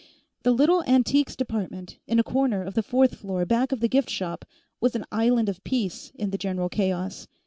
The 0.41 0.51
little 0.51 0.83
Antiques 0.85 1.35
Department, 1.35 1.99
in 2.07 2.17
a 2.19 2.23
corner 2.23 2.63
of 2.63 2.73
the 2.73 2.81
fourth 2.81 3.13
floor 3.13 3.45
back 3.45 3.71
of 3.71 3.81
the 3.81 3.87
Gift 3.87 4.09
Shoppe, 4.09 4.45
was 4.79 4.95
an 4.95 5.05
island 5.11 5.47
of 5.47 5.63
peace 5.63 6.11
in 6.15 6.31
the 6.31 6.39
general 6.39 6.69
chaos. 6.69 7.27